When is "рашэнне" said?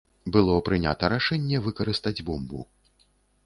1.15-1.61